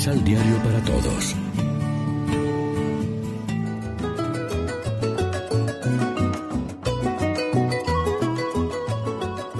Misal 0.00 0.24
Diario 0.24 0.56
para 0.62 0.82
Todos. 0.82 1.36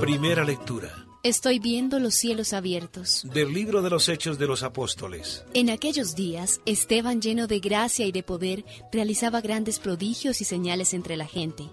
Primera 0.01 0.43
lectura. 0.43 1.07
Estoy 1.23 1.59
viendo 1.59 1.99
los 1.99 2.15
cielos 2.15 2.55
abiertos. 2.55 3.27
Del 3.35 3.53
libro 3.53 3.83
de 3.83 3.91
los 3.91 4.09
Hechos 4.09 4.39
de 4.39 4.47
los 4.47 4.63
Apóstoles. 4.63 5.45
En 5.53 5.69
aquellos 5.69 6.17
días, 6.17 6.63
Esteban, 6.65 7.21
lleno 7.21 7.47
de 7.47 7.61
gracia 7.61 8.07
y 8.07 8.13
de 8.13 8.23
poder, 8.23 8.65
realizaba 8.91 9.43
grandes 9.43 9.79
prodigios 9.79 10.41
y 10.41 10.47
señales 10.47 10.95
entre 10.95 11.19
la 11.19 11.27
gente. 11.27 11.65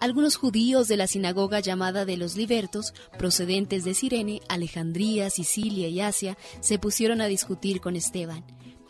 Algunos 0.00 0.36
judíos 0.36 0.86
de 0.86 0.96
la 0.96 1.08
sinagoga 1.08 1.58
llamada 1.58 2.04
de 2.04 2.16
los 2.16 2.36
Libertos, 2.36 2.94
procedentes 3.18 3.84
de 3.84 3.94
Sirene, 3.94 4.40
Alejandría, 4.48 5.28
Sicilia 5.28 5.88
y 5.88 6.00
Asia, 6.00 6.38
se 6.60 6.78
pusieron 6.78 7.20
a 7.20 7.26
discutir 7.26 7.80
con 7.80 7.96
Esteban, 7.96 8.44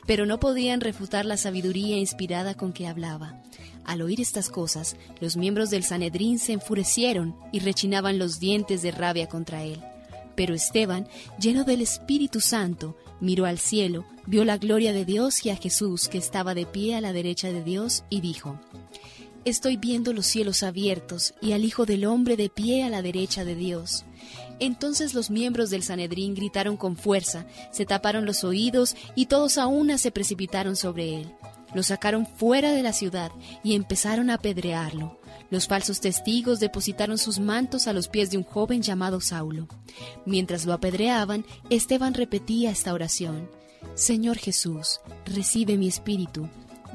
pero 0.07 0.27
no 0.27 0.39
podían 0.39 0.83
refutar 0.83 1.25
la 1.25 1.39
sabiduría 1.39 1.97
inspirada 1.97 2.55
con 2.55 2.75
que 2.75 2.87
hablaba. 2.87 3.43
Al 3.87 4.03
oír 4.03 4.21
estas 4.21 4.51
cosas, 4.51 4.97
los 5.19 5.39
miembros 5.39 5.71
del 5.71 5.83
Sanedrín 5.83 6.39
se 6.39 6.53
enfurecieron 6.53 7.35
y 7.53 7.61
rechinaban 7.61 8.19
los 8.19 8.39
dientes 8.39 8.83
de 8.83 8.91
rabia 8.91 9.29
contra 9.29 9.65
él. 9.65 9.83
Pero 10.35 10.55
Esteban, 10.55 11.09
lleno 11.41 11.65
del 11.65 11.81
Espíritu 11.81 12.41
Santo, 12.41 12.97
miró 13.19 13.47
al 13.47 13.59
cielo, 13.59 14.05
vio 14.27 14.45
la 14.45 14.59
gloria 14.59 14.93
de 14.93 15.07
Dios 15.07 15.45
y 15.47 15.51
a 15.51 15.57
Jesús 15.57 16.09
que 16.09 16.19
estaba 16.19 16.55
de 16.55 16.67
pie 16.67 16.97
a 16.97 17.01
la 17.01 17.15
derecha 17.15 17.51
de 17.51 17.65
Dios 17.65 18.05
y 18.11 18.21
dijo, 18.21 18.61
Estoy 19.45 19.77
viendo 19.77 20.13
los 20.13 20.27
cielos 20.27 20.63
abiertos 20.63 21.35
y 21.41 21.53
al 21.53 21.65
Hijo 21.65 21.87
del 21.87 22.05
Hombre 22.05 22.37
de 22.37 22.49
pie 22.49 22.85
a 22.85 22.91
la 22.91 23.03
derecha 23.03 23.45
de 23.45 23.55
Dios. 23.55 24.05
Entonces 24.61 25.15
los 25.15 25.31
miembros 25.31 25.71
del 25.71 25.83
Sanedrín 25.83 26.35
gritaron 26.35 26.77
con 26.77 26.97
fuerza, 26.97 27.47
se 27.71 27.87
taparon 27.87 28.27
los 28.27 28.45
oídos 28.45 28.97
y 29.15 29.27
todos 29.27 29.57
a 29.57 29.67
una 29.67 29.97
se 29.97 30.11
precipitaron 30.11 30.77
sobre 30.77 31.21
él. 31.21 31.33
Lo 31.75 31.83
sacaron 31.83 32.27
fuera 32.27 32.73
de 32.73 32.83
la 32.83 32.93
ciudad 32.93 33.31
y 33.63 33.75
empezaron 33.75 34.31
a 34.31 34.35
apedrearlo. 34.35 35.21
Los 35.51 35.67
falsos 35.67 36.01
testigos 36.01 36.61
depositaron 36.61 37.17
sus 37.17 37.39
mantos 37.39 37.87
a 37.87 37.93
los 37.93 38.09
pies 38.09 38.31
de 38.31 38.37
un 38.37 38.45
joven 38.45 38.83
llamado 38.83 39.21
Saulo. 39.21 39.69
Mientras 40.27 40.67
lo 40.67 40.73
apedreaban, 40.73 41.45
Esteban 41.71 42.15
repetía 42.15 42.71
esta 42.71 42.93
oración. 42.93 43.51
Señor 43.95 44.37
Jesús, 44.37 45.01
recibe 45.25 45.77
mi 45.77 45.89
espíritu. 45.89 46.49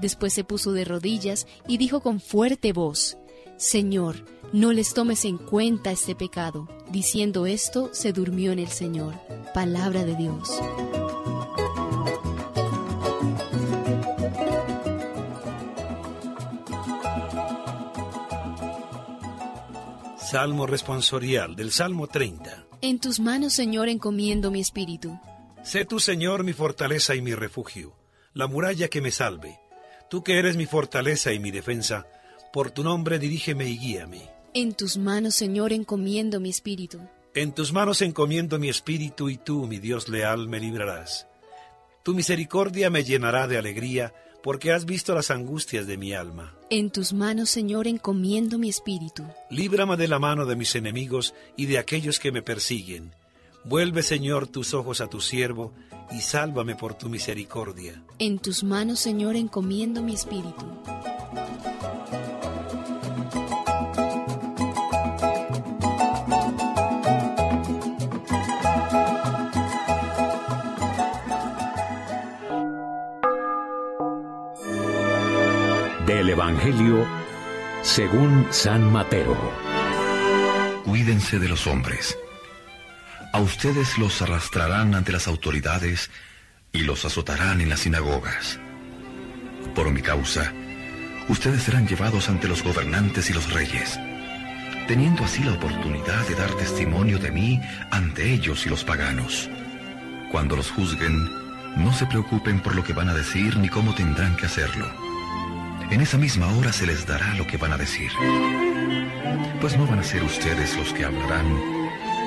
Después 0.03 0.33
se 0.33 0.43
puso 0.43 0.73
de 0.73 0.83
rodillas 0.83 1.47
y 1.65 1.77
dijo 1.77 2.01
con 2.01 2.19
fuerte 2.19 2.73
voz, 2.73 3.17
Señor, 3.55 4.25
no 4.51 4.73
les 4.73 4.93
tomes 4.93 5.23
en 5.23 5.37
cuenta 5.37 5.93
este 5.93 6.13
pecado. 6.13 6.67
Diciendo 6.91 7.45
esto, 7.45 7.89
se 7.93 8.11
durmió 8.11 8.51
en 8.51 8.59
el 8.59 8.67
Señor. 8.67 9.13
Palabra 9.53 10.03
de 10.03 10.17
Dios. 10.17 10.59
Salmo 20.17 20.67
responsorial 20.67 21.55
del 21.55 21.71
Salmo 21.71 22.07
30. 22.07 22.65
En 22.81 22.99
tus 22.99 23.21
manos, 23.21 23.53
Señor, 23.53 23.87
encomiendo 23.87 24.51
mi 24.51 24.59
espíritu. 24.59 25.17
Sé 25.63 25.85
tú, 25.85 26.01
Señor, 26.01 26.43
mi 26.43 26.51
fortaleza 26.51 27.15
y 27.15 27.21
mi 27.21 27.33
refugio, 27.33 27.95
la 28.33 28.47
muralla 28.47 28.89
que 28.89 28.99
me 28.99 29.09
salve. 29.11 29.62
Tú 30.09 30.23
que 30.23 30.37
eres 30.37 30.57
mi 30.57 30.65
fortaleza 30.65 31.33
y 31.33 31.39
mi 31.39 31.51
defensa, 31.51 32.05
por 32.51 32.71
tu 32.71 32.83
nombre 32.83 33.19
dirígeme 33.19 33.67
y 33.67 33.77
guíame. 33.77 34.29
En 34.53 34.73
tus 34.73 34.97
manos, 34.97 35.35
Señor, 35.35 35.73
encomiendo 35.73 36.39
mi 36.39 36.49
espíritu. 36.49 36.99
En 37.33 37.53
tus 37.53 37.73
manos 37.73 38.01
encomiendo 38.03 38.59
mi 38.59 38.69
espíritu 38.69 39.29
y 39.29 39.37
tú, 39.37 39.65
mi 39.65 39.79
Dios 39.79 40.07
leal, 40.07 40.47
me 40.47 40.59
librarás. 40.59 41.27
Tu 42.03 42.13
misericordia 42.13 42.91
me 42.91 43.03
llenará 43.03 43.47
de 43.47 43.57
alegría, 43.57 44.13
porque 44.43 44.71
has 44.71 44.85
visto 44.85 45.15
las 45.15 45.31
angustias 45.31 45.87
de 45.87 45.97
mi 45.97 46.13
alma. 46.13 46.55
En 46.69 46.91
tus 46.91 47.13
manos, 47.13 47.49
Señor, 47.49 47.87
encomiendo 47.87 48.59
mi 48.59 48.69
espíritu. 48.69 49.25
Líbrame 49.49 49.95
de 49.95 50.07
la 50.07 50.19
mano 50.19 50.45
de 50.45 50.55
mis 50.55 50.75
enemigos 50.75 51.33
y 51.55 51.65
de 51.65 51.79
aquellos 51.79 52.19
que 52.19 52.31
me 52.31 52.43
persiguen. 52.43 53.15
Vuelve, 53.65 54.03
Señor, 54.03 54.47
tus 54.47 54.73
ojos 54.73 54.99
a 54.99 55.07
tu 55.07 55.21
siervo, 55.21 55.73
y 56.11 56.21
sálvame 56.21 56.75
por 56.75 56.95
tu 56.95 57.09
misericordia. 57.09 58.03
En 58.19 58.39
tus 58.39 58.63
manos, 58.63 58.99
Señor, 58.99 59.35
encomiendo 59.35 60.01
mi 60.01 60.13
espíritu. 60.13 60.65
Del 76.05 76.29
Evangelio 76.29 77.07
según 77.83 78.47
San 78.49 78.91
Mateo. 78.91 79.37
Cuídense 80.85 81.37
de 81.37 81.49
los 81.49 81.67
hombres. 81.67 82.17
A 83.33 83.39
ustedes 83.39 83.97
los 83.97 84.21
arrastrarán 84.21 84.93
ante 84.93 85.11
las 85.11 85.27
autoridades 85.27 86.11
y 86.71 86.83
los 86.83 87.03
azotarán 87.03 87.61
en 87.61 87.69
las 87.69 87.79
sinagogas. 87.79 88.59
Por 89.73 89.91
mi 89.91 90.03
causa, 90.03 90.53
ustedes 91.27 91.63
serán 91.63 91.87
llevados 91.87 92.29
ante 92.29 92.47
los 92.47 92.63
gobernantes 92.63 93.31
y 93.31 93.33
los 93.33 93.51
reyes, 93.51 93.99
teniendo 94.87 95.23
así 95.23 95.43
la 95.43 95.53
oportunidad 95.53 96.27
de 96.27 96.35
dar 96.35 96.53
testimonio 96.57 97.17
de 97.17 97.31
mí 97.31 97.59
ante 97.89 98.31
ellos 98.31 98.67
y 98.67 98.69
los 98.69 98.83
paganos. 98.83 99.49
Cuando 100.31 100.55
los 100.55 100.69
juzguen, 100.69 101.17
no 101.75 101.91
se 101.91 102.05
preocupen 102.05 102.59
por 102.59 102.75
lo 102.75 102.83
que 102.83 102.93
van 102.93 103.09
a 103.09 103.15
decir 103.15 103.57
ni 103.57 103.67
cómo 103.67 103.95
tendrán 103.95 104.37
que 104.37 104.45
hacerlo. 104.45 104.87
En 105.89 106.01
esa 106.01 106.19
misma 106.19 106.55
hora 106.55 106.71
se 106.71 106.85
les 106.85 107.07
dará 107.07 107.33
lo 107.33 107.47
que 107.47 107.57
van 107.57 107.73
a 107.73 107.77
decir. 107.77 108.11
Pues 109.59 109.75
no 109.75 109.87
van 109.87 109.97
a 109.97 110.03
ser 110.03 110.21
ustedes 110.21 110.77
los 110.77 110.93
que 110.93 111.05
hablarán, 111.05 111.82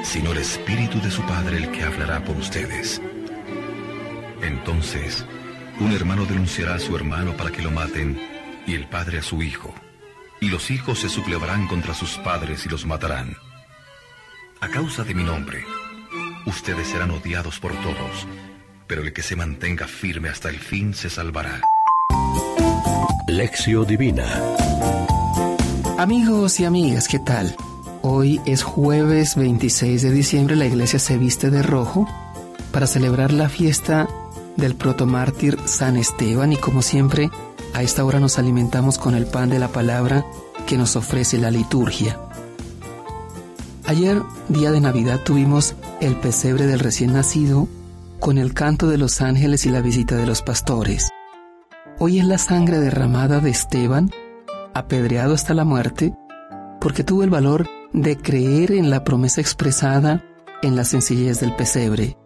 sino 0.07 0.33
el 0.33 0.39
Espíritu 0.39 1.01
de 1.01 1.11
su 1.11 1.23
Padre 1.23 1.57
el 1.57 1.71
que 1.73 1.83
hablará 1.83 2.25
por 2.25 2.37
ustedes. 2.37 3.03
Entonces, 4.41 5.25
un 5.81 5.93
hermano 5.93 6.25
denunciará 6.25 6.77
a 6.77 6.79
su 6.79 6.95
hermano 6.95 7.37
para 7.37 7.51
que 7.51 7.61
lo 7.61 7.71
maten, 7.71 8.19
y 8.67 8.75
el 8.75 8.87
padre 8.89 9.19
a 9.19 9.23
su 9.23 9.43
hijo. 9.43 9.75
Y 10.41 10.49
los 10.49 10.71
hijos 10.71 11.01
se 11.01 11.09
sublevarán 11.09 11.67
contra 11.67 11.95
sus 11.95 12.19
padres 12.19 12.65
y 12.67 12.69
los 12.69 12.87
matarán. 12.87 13.37
A 14.61 14.69
causa 14.69 15.05
de 15.05 15.15
mi 15.15 15.25
nombre, 15.25 15.65
ustedes 16.47 16.89
serán 16.89 17.11
odiados 17.11 17.59
por 17.59 17.73
todos, 17.83 18.27
pero 18.87 19.03
el 19.03 19.13
que 19.13 19.23
se 19.23 19.37
mantenga 19.37 19.87
firme 19.87 20.29
hasta 20.29 20.49
el 20.49 20.59
fin 20.59 20.95
se 20.95 21.11
salvará. 21.11 21.61
Lección 23.29 23.87
Divina. 23.87 24.27
Amigos 25.99 26.61
y 26.61 26.65
amigas, 26.65 27.09
¿qué 27.09 27.19
tal? 27.19 27.57
Hoy 28.09 28.41
es 28.45 28.63
jueves 28.63 29.35
26 29.35 30.01
de 30.01 30.13
diciembre, 30.13 30.55
la 30.55 30.67
iglesia 30.67 31.01
se 31.01 31.19
viste 31.19 31.51
de 31.51 31.65
rojo 31.65 32.07
para 32.71 32.87
celebrar 32.87 33.33
la 33.33 33.49
fiesta 33.49 34.09
del 34.55 34.77
protomártir 34.77 35.59
San 35.65 35.97
Esteban 35.97 36.53
y 36.53 36.57
como 36.57 36.83
siempre, 36.83 37.31
a 37.75 37.83
esta 37.83 38.05
hora 38.05 38.21
nos 38.21 38.39
alimentamos 38.39 38.99
con 38.99 39.17
el 39.17 39.27
pan 39.27 39.51
de 39.51 39.59
la 39.59 39.67
palabra 39.67 40.25
que 40.69 40.79
nos 40.79 40.95
ofrece 40.95 41.39
la 41.39 41.51
liturgia. 41.51 42.17
Ayer, 43.87 44.23
día 44.49 44.71
de 44.71 44.81
Navidad, 44.81 45.23
tuvimos 45.25 45.75
el 46.01 46.15
pesebre 46.15 46.69
del 46.69 46.79
recién 46.79 47.13
nacido 47.13 47.67
con 48.21 48.39
el 48.39 48.55
canto 48.55 48.87
de 48.87 48.99
los 48.99 49.21
ángeles 49.21 49.67
y 49.67 49.71
la 49.71 49.81
visita 49.81 50.15
de 50.15 50.27
los 50.27 50.43
pastores. 50.43 51.11
Hoy 51.99 52.21
es 52.21 52.25
la 52.25 52.39
sangre 52.39 52.79
derramada 52.79 53.41
de 53.41 53.51
Esteban, 53.51 54.13
apedreado 54.75 55.35
hasta 55.35 55.55
la 55.55 55.65
muerte, 55.65 56.15
porque 56.81 57.03
tuvo 57.03 57.25
el 57.25 57.31
valor 57.31 57.69
de 57.93 58.17
creer 58.17 58.73
en 58.73 58.91
la 58.91 59.05
promesa 59.05 59.41
expresada 59.41 60.25
en 60.63 60.77
la 60.77 60.85
sencillez 60.85 61.41
del 61.41 61.55
pesebre. 61.55 62.17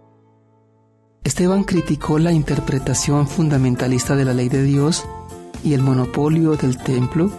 Esteban 1.25 1.65
criticó 1.65 2.19
la 2.19 2.33
interpretación 2.33 3.29
fundamentalista 3.29 4.17
de 4.17 4.25
la 4.25 4.33
ley 4.33 4.49
de 4.49 4.63
Dios 4.63 5.05
y 5.63 5.75
el 5.75 5.83
monopolio 5.83 6.57
del 6.57 6.79
templo 6.79 7.31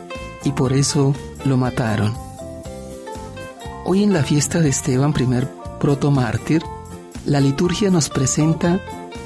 y 0.44 0.52
por 0.52 0.74
eso 0.74 1.16
lo 1.46 1.58
mataron. 1.58 2.14
Hoy 3.86 4.04
en 4.04 4.14
la 4.14 4.24
fiesta 4.24 4.60
de 4.60 4.70
Esteban, 4.70 5.14
primer 5.14 5.48
protomártir, 5.80 6.62
la 7.26 7.40
liturgia 7.40 7.90
nos 7.90 8.10
presenta 8.10 8.80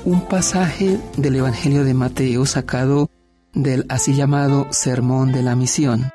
un 0.05 0.21
pasaje 0.21 0.99
del 1.17 1.35
Evangelio 1.35 1.83
de 1.83 1.93
Mateo 1.93 2.45
sacado 2.45 3.09
del 3.53 3.85
así 3.89 4.15
llamado 4.15 4.67
Sermón 4.71 5.31
de 5.31 5.43
la 5.43 5.55
Misión. 5.55 6.09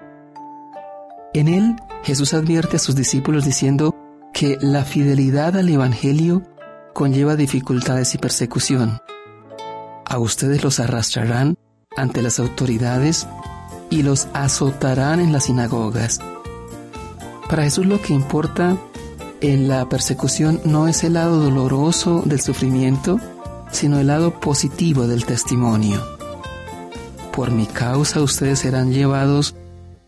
En 1.35 1.49
él 1.49 1.77
Jesús 2.02 2.35
advierte 2.35 2.76
a 2.76 2.81
sus 2.81 2.94
discípulos 2.94 3.44
diciendo 3.44 3.94
que 4.32 4.58
la 4.61 4.85
fidelidad 4.85 5.56
al 5.56 5.69
Evangelio 5.69 6.43
conlleva 6.94 7.37
dificultades 7.37 8.14
y 8.14 8.19
persecución. 8.19 8.99
A 10.06 10.19
ustedes 10.19 10.64
los 10.64 10.81
arrastrarán 10.81 11.56
ante 11.97 12.23
las 12.23 12.38
autoridades 12.41 13.26
y 13.91 14.02
los 14.02 14.29
azotarán 14.32 15.20
en 15.20 15.32
las 15.32 15.44
sinagogas. 15.44 16.20
Para 17.49 17.64
Jesús 17.64 17.87
lo 17.87 18.00
que 18.00 18.14
importa 18.14 18.76
en 19.41 19.69
la 19.69 19.88
persecución 19.88 20.61
no 20.64 20.88
es 20.88 21.05
el 21.05 21.14
lado 21.14 21.38
doloroso 21.38 22.23
del 22.25 22.41
sufrimiento, 22.41 23.19
sino 23.73 23.99
el 23.99 24.06
lado 24.06 24.38
positivo 24.38 25.06
del 25.06 25.25
testimonio. 25.25 26.00
Por 27.32 27.50
mi 27.50 27.67
causa 27.67 28.20
ustedes 28.20 28.61
serán 28.61 28.93
llevados 28.93 29.55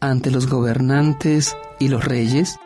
ante 0.02 0.32
los 0.32 0.48
gobernantes 0.48 1.56
y 1.78 1.86
los 1.86 2.04
reyes, 2.04 2.58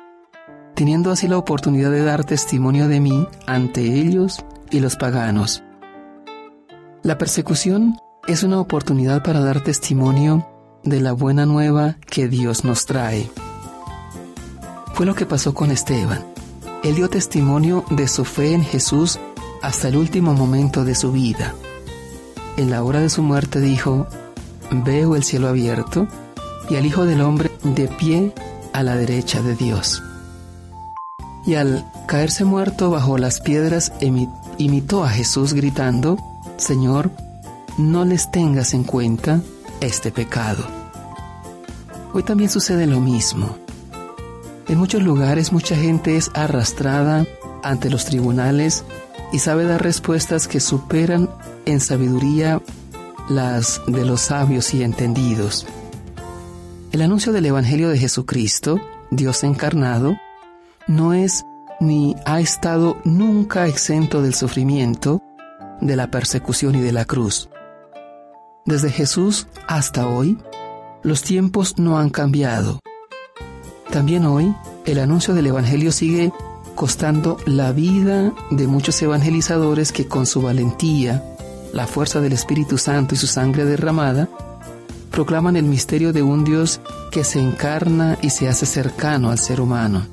teniendo 0.74 1.10
así 1.10 1.28
la 1.28 1.36
oportunidad 1.36 1.90
de 1.90 2.02
dar 2.02 2.24
testimonio 2.24 2.88
de 2.88 2.98
mí 2.98 3.28
ante 3.46 3.82
ellos 3.82 4.44
y 4.70 4.80
los 4.80 4.96
paganos. 4.96 5.62
La 7.02 7.18
persecución 7.18 7.94
es 8.26 8.42
una 8.42 8.58
oportunidad 8.58 9.22
para 9.22 9.40
dar 9.40 9.60
testimonio 9.60 10.48
de 10.82 11.00
la 11.00 11.12
buena 11.12 11.44
nueva 11.44 11.98
que 12.10 12.26
Dios 12.26 12.64
nos 12.64 12.86
trae. 12.86 13.30
Fue 14.94 15.04
lo 15.04 15.14
que 15.14 15.26
pasó 15.26 15.52
con 15.52 15.70
Esteban. 15.70 16.24
Él 16.82 16.94
dio 16.94 17.10
testimonio 17.10 17.84
de 17.90 18.08
su 18.08 18.24
fe 18.24 18.54
en 18.54 18.64
Jesús 18.64 19.20
hasta 19.60 19.88
el 19.88 19.96
último 19.96 20.32
momento 20.32 20.86
de 20.86 20.94
su 20.94 21.12
vida. 21.12 21.54
En 22.56 22.70
la 22.70 22.82
hora 22.82 23.00
de 23.00 23.10
su 23.10 23.22
muerte 23.22 23.60
dijo, 23.60 24.06
veo 24.70 25.16
el 25.16 25.22
cielo 25.22 25.48
abierto 25.48 26.08
y 26.68 26.76
al 26.76 26.86
Hijo 26.86 27.04
del 27.04 27.20
Hombre 27.20 27.50
de 27.62 27.88
pie 27.88 28.32
a 28.72 28.82
la 28.82 28.96
derecha 28.96 29.42
de 29.42 29.54
Dios. 29.54 30.02
Y 31.46 31.54
al 31.54 31.84
caerse 32.06 32.44
muerto 32.44 32.90
bajo 32.90 33.18
las 33.18 33.40
piedras, 33.40 33.92
imitó 34.58 35.04
a 35.04 35.10
Jesús 35.10 35.54
gritando, 35.54 36.18
Señor, 36.56 37.10
no 37.78 38.04
les 38.04 38.30
tengas 38.30 38.74
en 38.74 38.84
cuenta 38.84 39.40
este 39.80 40.10
pecado. 40.10 40.64
Hoy 42.12 42.22
también 42.22 42.50
sucede 42.50 42.86
lo 42.86 43.00
mismo. 43.00 43.56
En 44.68 44.78
muchos 44.78 45.02
lugares 45.02 45.52
mucha 45.52 45.76
gente 45.76 46.16
es 46.16 46.30
arrastrada 46.34 47.26
ante 47.62 47.90
los 47.90 48.04
tribunales 48.04 48.84
y 49.32 49.38
sabe 49.38 49.64
dar 49.64 49.82
respuestas 49.82 50.48
que 50.48 50.60
superan 50.60 51.28
en 51.66 51.80
sabiduría 51.80 52.60
las 53.28 53.80
de 53.86 54.04
los 54.04 54.22
sabios 54.22 54.72
y 54.74 54.82
entendidos. 54.82 55.66
El 56.96 57.02
anuncio 57.02 57.30
del 57.30 57.44
Evangelio 57.44 57.90
de 57.90 57.98
Jesucristo, 57.98 58.80
Dios 59.10 59.44
encarnado, 59.44 60.16
no 60.86 61.12
es 61.12 61.44
ni 61.78 62.16
ha 62.24 62.40
estado 62.40 62.96
nunca 63.04 63.66
exento 63.66 64.22
del 64.22 64.32
sufrimiento, 64.32 65.20
de 65.82 65.94
la 65.94 66.10
persecución 66.10 66.74
y 66.74 66.80
de 66.80 66.92
la 66.92 67.04
cruz. 67.04 67.50
Desde 68.64 68.88
Jesús 68.88 69.46
hasta 69.68 70.08
hoy, 70.08 70.38
los 71.02 71.20
tiempos 71.20 71.76
no 71.76 71.98
han 71.98 72.08
cambiado. 72.08 72.80
También 73.90 74.24
hoy, 74.24 74.56
el 74.86 74.98
anuncio 74.98 75.34
del 75.34 75.48
Evangelio 75.48 75.92
sigue 75.92 76.32
costando 76.74 77.36
la 77.44 77.72
vida 77.72 78.32
de 78.50 78.66
muchos 78.66 79.02
evangelizadores 79.02 79.92
que 79.92 80.08
con 80.08 80.24
su 80.24 80.40
valentía, 80.40 81.22
la 81.74 81.86
fuerza 81.86 82.22
del 82.22 82.32
Espíritu 82.32 82.78
Santo 82.78 83.14
y 83.14 83.18
su 83.18 83.26
sangre 83.26 83.66
derramada, 83.66 84.30
proclaman 85.16 85.56
el 85.56 85.64
misterio 85.64 86.12
de 86.12 86.22
un 86.22 86.44
Dios 86.44 86.78
que 87.10 87.24
se 87.24 87.40
encarna 87.40 88.18
y 88.20 88.28
se 88.28 88.50
hace 88.50 88.66
cercano 88.66 89.30
al 89.30 89.38
ser 89.38 89.62
humano. 89.62 90.06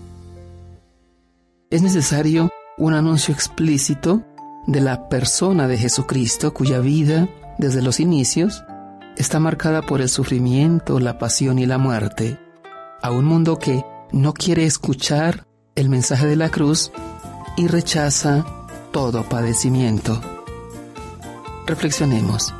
Es 1.69 1.81
necesario 1.81 2.49
un 2.77 2.93
anuncio 2.93 3.33
explícito 3.33 4.23
de 4.65 4.79
la 4.79 5.09
persona 5.09 5.67
de 5.67 5.77
Jesucristo 5.77 6.53
cuya 6.53 6.79
vida, 6.79 7.27
desde 7.57 7.81
los 7.81 7.99
inicios, 7.99 8.63
está 9.17 9.41
marcada 9.41 9.81
por 9.81 9.99
el 9.99 10.07
sufrimiento, 10.07 11.01
la 11.01 11.17
pasión 11.17 11.59
y 11.59 11.65
la 11.65 11.77
muerte, 11.77 12.39
a 13.01 13.11
un 13.11 13.25
mundo 13.25 13.59
que 13.59 13.83
no 14.13 14.33
quiere 14.33 14.63
escuchar 14.63 15.45
el 15.75 15.89
mensaje 15.89 16.27
de 16.27 16.37
la 16.37 16.47
cruz 16.47 16.93
y 17.57 17.67
rechaza 17.67 18.45
todo 18.93 19.23
padecimiento. 19.23 20.21
Reflexionemos. 21.67 22.53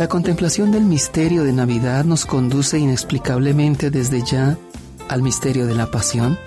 La 0.00 0.08
contemplación 0.08 0.72
del 0.72 0.84
misterio 0.84 1.44
de 1.44 1.52
Navidad 1.52 2.06
nos 2.06 2.24
conduce 2.24 2.78
inexplicablemente 2.78 3.90
desde 3.90 4.24
ya 4.24 4.56
al 5.10 5.20
misterio 5.20 5.66
de 5.66 5.74
la 5.74 5.90
pasión. 5.90 6.38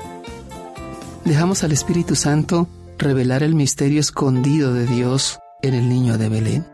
Dejamos 1.24 1.64
al 1.64 1.72
Espíritu 1.72 2.16
Santo 2.16 2.68
revelar 2.98 3.44
el 3.44 3.54
misterio 3.54 4.00
escondido 4.00 4.74
de 4.74 4.88
Dios 4.88 5.38
en 5.62 5.76
el 5.76 5.88
niño 5.88 6.18
de 6.18 6.30
Belén. 6.30 6.66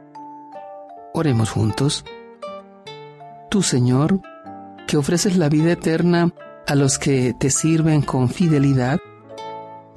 Oremos 1.14 1.50
juntos. 1.50 2.06
Tú, 3.50 3.62
Señor, 3.62 4.22
que 4.88 4.96
ofreces 4.96 5.36
la 5.36 5.50
vida 5.50 5.74
eterna 5.74 6.34
a 6.66 6.76
los 6.76 6.98
que 6.98 7.36
te 7.38 7.50
sirven 7.50 8.02
con 8.02 8.30
fidelidad, 8.30 9.00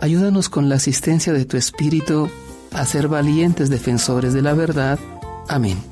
ayúdanos 0.01 0.49
con 0.49 0.69
la 0.69 0.75
asistencia 0.75 1.33
de 1.33 1.45
tu 1.45 1.57
Espíritu 1.57 2.29
a 2.73 2.85
ser 2.87 3.07
valientes 3.07 3.71
defensores 3.71 4.35
de 4.35 4.43
la 4.43 4.55
verdad. 4.55 4.99
Amén. 5.49 5.92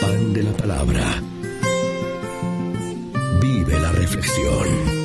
Pan 0.00 0.32
de 0.32 0.42
la 0.42 0.52
Palabra. 0.52 1.22
Vive 3.40 3.80
la 3.80 3.92
reflexión. 3.92 4.97